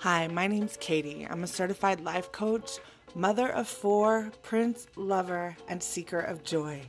[0.00, 1.26] Hi, my name's Katie.
[1.28, 2.78] I'm a certified life coach,
[3.14, 6.80] mother of four, prince, lover, and seeker of joy.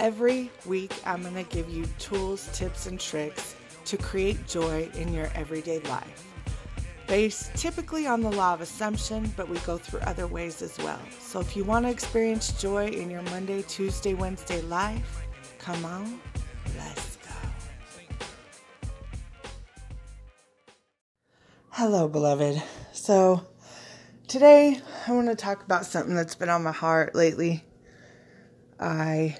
[0.00, 3.54] Every week, I'm going to give you tools, tips, and tricks
[3.84, 6.26] to create joy in your everyday life.
[7.06, 11.00] Based typically on the law of assumption, but we go through other ways as well.
[11.20, 15.24] So if you want to experience joy in your Monday, Tuesday, Wednesday life,
[15.60, 16.18] come on,
[16.76, 17.13] let's
[21.76, 22.62] Hello, beloved.
[22.92, 23.44] So
[24.28, 27.64] today I want to talk about something that's been on my heart lately.
[28.78, 29.38] I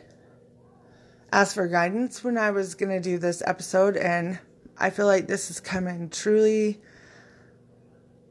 [1.31, 4.41] asked for guidance when I was going to do this episode, and
[4.77, 6.81] I feel like this is coming truly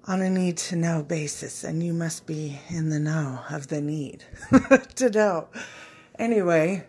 [0.03, 3.79] on a need to know basis, and you must be in the know of the
[3.79, 4.25] need
[4.95, 5.47] to know.
[6.19, 6.85] Anyway,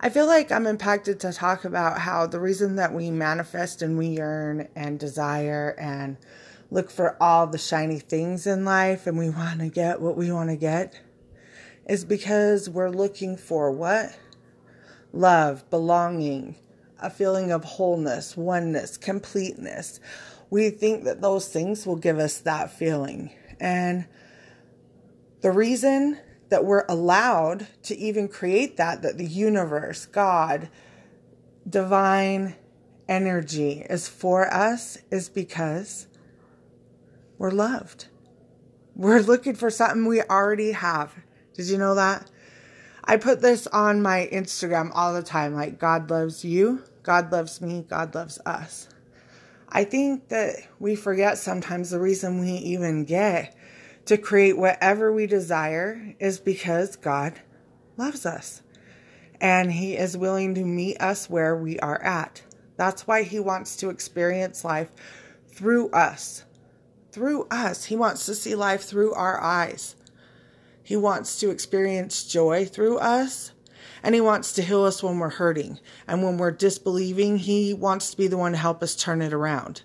[0.00, 3.98] I feel like I'm impacted to talk about how the reason that we manifest and
[3.98, 6.16] we yearn and desire and
[6.70, 10.30] look for all the shiny things in life and we want to get what we
[10.30, 11.00] want to get
[11.88, 14.16] is because we're looking for what?
[15.12, 16.56] Love, belonging,
[17.00, 20.00] a feeling of wholeness, oneness, completeness
[20.50, 23.30] we think that those things will give us that feeling.
[23.60, 24.06] And
[25.40, 30.68] the reason that we're allowed to even create that, that the universe, God,
[31.68, 32.56] divine
[33.08, 36.06] energy is for us, is because
[37.38, 38.08] we're loved.
[38.94, 41.14] We're looking for something we already have.
[41.54, 42.30] Did you know that?
[43.04, 47.60] I put this on my Instagram all the time like, God loves you, God loves
[47.60, 48.88] me, God loves us.
[49.68, 53.54] I think that we forget sometimes the reason we even get
[54.08, 57.40] to create whatever we desire is because God
[57.98, 58.62] loves us
[59.38, 62.42] and He is willing to meet us where we are at.
[62.76, 64.90] That's why He wants to experience life
[65.48, 66.44] through us.
[67.12, 67.84] Through us.
[67.84, 69.94] He wants to see life through our eyes.
[70.82, 73.52] He wants to experience joy through us
[74.02, 75.80] and He wants to heal us when we're hurting.
[76.06, 79.34] And when we're disbelieving, He wants to be the one to help us turn it
[79.34, 79.82] around.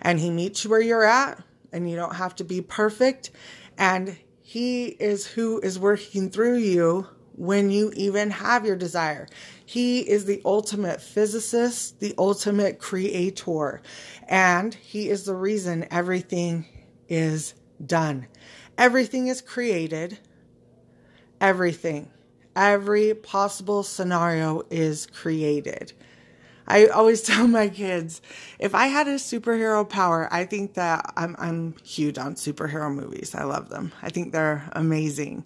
[0.00, 1.42] And He meets you where you're at,
[1.72, 3.30] and you don't have to be perfect.
[3.78, 9.26] And He is who is working through you when you even have your desire.
[9.64, 13.80] He is the ultimate physicist, the ultimate creator,
[14.28, 16.66] and He is the reason everything
[17.08, 17.54] is
[17.86, 18.26] done.
[18.76, 20.18] Everything is created.
[21.40, 22.10] Everything
[22.58, 25.92] every possible scenario is created.
[26.68, 28.22] I always tell my kids,
[28.58, 33.34] if I had a superhero power, I think that I'm I'm huge on superhero movies.
[33.34, 33.92] I love them.
[34.02, 35.44] I think they're amazing.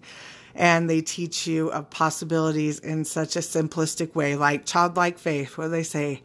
[0.55, 5.69] And they teach you of possibilities in such a simplistic way, like childlike faith, where
[5.69, 6.21] they say,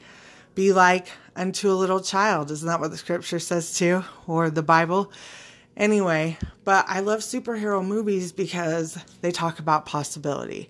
[0.54, 2.50] be like unto a little child.
[2.50, 4.04] Isn't that what the scripture says too?
[4.26, 5.10] Or the Bible?
[5.78, 10.68] Anyway, but I love superhero movies because they talk about possibility.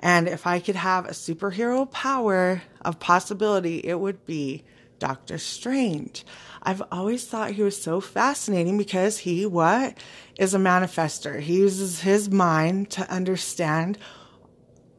[0.00, 4.64] And if I could have a superhero power of possibility, it would be
[4.98, 6.24] Doctor Strange.
[6.62, 9.98] I've always thought he was so fascinating because he what
[10.38, 11.40] is a manifester.
[11.40, 13.98] He uses his mind to understand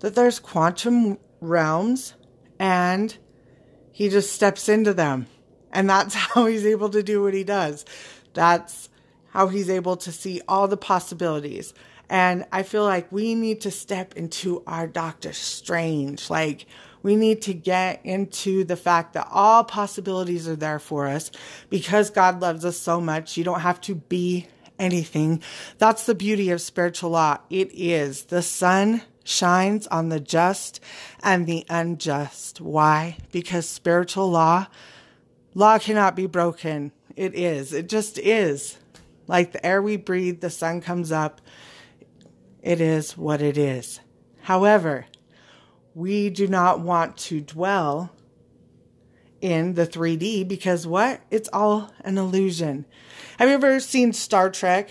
[0.02, 2.14] that there's quantum realms
[2.60, 3.18] and
[3.92, 5.28] he just steps into them.
[5.72, 7.86] And that's how he's able to do what he does.
[8.34, 8.90] That's
[9.30, 11.74] how he's able to see all the possibilities.
[12.10, 16.30] And I feel like we need to step into our Doctor Strange.
[16.30, 16.68] Like,
[17.02, 21.30] we need to get into the fact that all possibilities are there for us
[21.70, 23.38] because God loves us so much.
[23.38, 24.48] You don't have to be
[24.80, 25.42] anything.
[25.78, 27.38] That's the beauty of spiritual law.
[27.50, 30.80] It is the sun shines on the just
[31.22, 32.62] and the unjust.
[32.62, 33.18] Why?
[33.32, 34.68] Because spiritual law,
[35.54, 36.92] law cannot be broken.
[37.16, 37.74] It is.
[37.74, 38.78] It just is.
[39.28, 41.42] Like the air we breathe, the sun comes up.
[42.66, 44.00] It is what it is.
[44.42, 45.06] However,
[45.94, 48.12] we do not want to dwell
[49.40, 51.22] in the 3D because what?
[51.30, 52.88] It's all an illusion.
[53.38, 54.90] Have you ever seen Star Trek?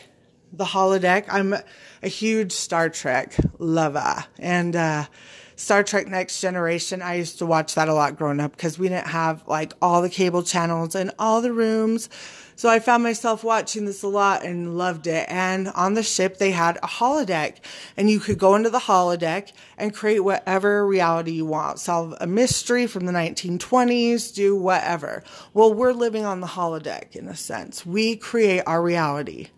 [0.53, 1.25] The holodeck.
[1.29, 1.53] I'm
[2.01, 4.25] a huge Star Trek lover.
[4.39, 5.07] And uh,
[5.57, 8.89] Star Trek Next Generation, I used to watch that a lot growing up because we
[8.89, 12.09] didn't have like all the cable channels in all the rooms.
[12.57, 15.27] So I found myself watching this a lot and loved it.
[15.29, 17.59] And on the ship, they had a holodeck
[17.97, 21.79] and you could go into the holodeck and create whatever reality you want.
[21.79, 25.23] Solve a mystery from the 1920s, do whatever.
[25.53, 27.85] Well, we're living on the holodeck in a sense.
[27.85, 29.49] We create our reality.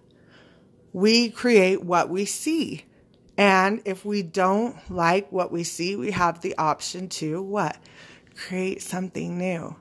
[0.93, 2.87] We create what we see.
[3.39, 7.77] And if we don't like what we see, we have the option to what?
[8.35, 9.77] Create something new.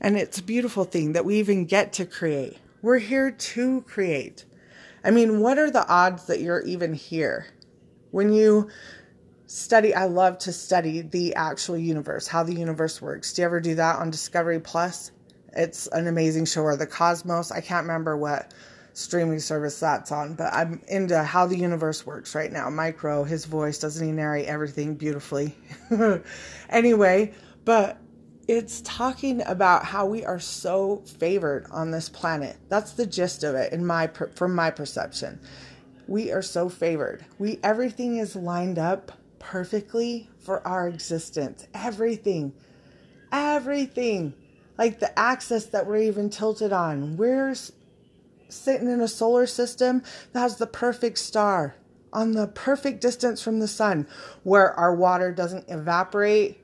[0.00, 2.58] And it's a beautiful thing that we even get to create.
[2.82, 4.44] We're here to create.
[5.04, 7.46] I mean, what are the odds that you're even here?
[8.10, 8.68] When you
[9.46, 13.32] study, I love to study the actual universe, how the universe works.
[13.32, 15.12] Do you ever do that on Discovery Plus?
[15.54, 17.52] It's an amazing show, or the Cosmos.
[17.52, 18.52] I can't remember what
[18.94, 22.68] streaming service that's on, but I'm into how the universe works right now.
[22.70, 25.54] Mike Rowe, his voice, doesn't he narrate everything beautifully?
[26.68, 27.32] anyway,
[27.64, 27.98] but
[28.48, 32.56] it's talking about how we are so favored on this planet.
[32.68, 35.40] That's the gist of it in my from my perception.
[36.08, 37.24] We are so favored.
[37.38, 41.66] We everything is lined up perfectly for our existence.
[41.72, 42.52] Everything.
[43.30, 44.34] Everything.
[44.76, 47.16] Like the axis that we're even tilted on.
[47.16, 47.54] We're
[48.52, 50.02] sitting in a solar system
[50.32, 51.74] that has the perfect star
[52.12, 54.06] on the perfect distance from the sun
[54.42, 56.60] where our water doesn't evaporate,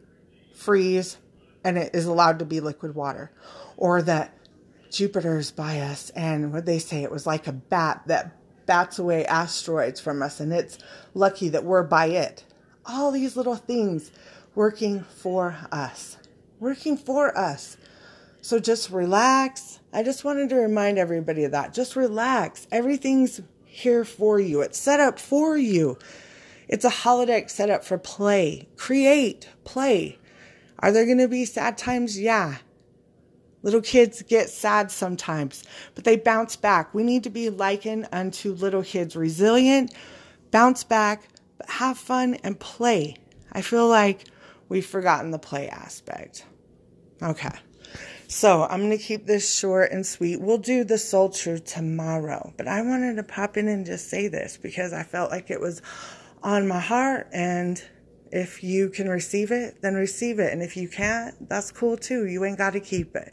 [0.55, 1.17] freeze,
[1.65, 3.33] and it is allowed to be liquid water.
[3.77, 4.35] Or that
[4.91, 8.35] Jupiter's by us and what they say it was like a bat that
[8.67, 10.79] bats away asteroids from us and it's
[11.15, 12.45] lucky that we're by it.
[12.85, 14.11] All these little things
[14.55, 16.17] working for us.
[16.59, 17.77] Working for us.
[18.41, 19.81] So just relax.
[19.93, 21.75] I just wanted to remind everybody of that.
[21.75, 22.67] Just relax.
[22.71, 24.61] Everything's here for you.
[24.61, 25.99] It's set up for you.
[26.69, 28.69] It's a holodeck set up for play.
[28.77, 30.19] Create, play.
[30.81, 32.19] Are there going to be sad times?
[32.19, 32.59] Yeah.
[33.63, 35.65] Little kids get sad sometimes,
[35.95, 36.95] but they bounce back.
[36.95, 39.93] We need to be likened unto little kids, resilient,
[40.53, 43.17] bounce back, but have fun and play.
[43.53, 44.25] I feel like
[44.69, 46.45] we've forgotten the play aspect.
[47.21, 47.51] Okay.
[48.31, 50.39] So I'm going to keep this short and sweet.
[50.39, 54.29] We'll do the soul truth tomorrow, but I wanted to pop in and just say
[54.29, 55.81] this because I felt like it was
[56.43, 57.83] on my heart and
[58.31, 60.53] if you can receive it, then receive it.
[60.53, 62.27] And if you can't, that's cool too.
[62.27, 63.33] You ain't got to keep it.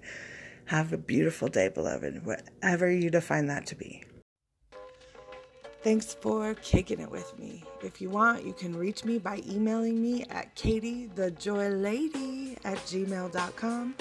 [0.68, 4.02] Have a beautiful day, beloved, whatever you define that to be.
[5.84, 7.66] Thanks for kicking it with me.
[7.84, 13.96] If you want, you can reach me by emailing me at katiethejoylady at gmail.com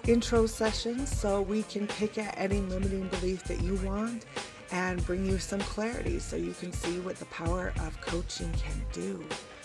[0.08, 4.26] intro sessions so we can pick at any limiting belief that you want
[4.72, 8.86] and bring you some clarity so you can see what the power of coaching can
[8.92, 9.24] do.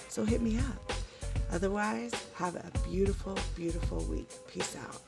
[0.08, 0.92] So hit me up.
[1.52, 4.30] Otherwise, have a beautiful, beautiful week.
[4.48, 5.02] Peace out.